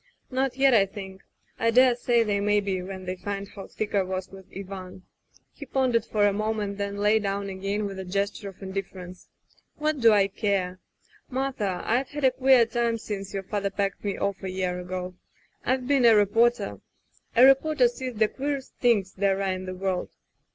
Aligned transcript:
"Not 0.31 0.57
yet, 0.57 0.73
I 0.73 0.87
think. 0.87 1.21
I 1.59 1.69
dare 1.69 1.95
say 1.95 2.23
they 2.23 2.39
may 2.39 2.59
be 2.59 2.81
when 2.81 3.05
they 3.05 3.15
find 3.15 3.47
how 3.49 3.67
thick 3.67 3.93
I 3.93 4.01
was 4.01 4.29
with 4.29 4.47
Ivan 4.51 5.03
—"He 5.53 5.67
pondered 5.67 6.05
for 6.05 6.25
a 6.25 6.33
moment, 6.33 6.79
then 6.79 6.97
lay 6.97 7.19
down 7.19 7.49
again 7.49 7.85
with 7.85 7.99
a 7.99 8.03
gesture 8.03 8.49
of 8.49 8.63
indifference, 8.63 9.27
"What 9.75 9.99
do 9.99 10.11
I 10.11 10.27
care!... 10.27 10.79
"Martha, 11.29 11.83
I've 11.85 12.09
had 12.09 12.23
a 12.23 12.31
queer 12.31 12.65
time 12.65 12.97
since 12.97 13.31
your 13.31 13.43
father 13.43 13.69
packed 13.69 14.03
me 14.03 14.17
off 14.17 14.41
a 14.41 14.49
year 14.49 14.79
ago. 14.79 15.13
I've 15.63 15.87
been 15.87 16.05
a 16.05 16.15
reporter. 16.15 16.79
A 17.35 17.45
reporter 17.45 17.87
sees 17.87 18.15
the 18.15 18.27
queerest 18.27 18.73
things 18.79 19.13
there 19.13 19.37
are 19.39 19.51
in 19.51 19.65
the 19.67 19.75
world. 19.75 20.09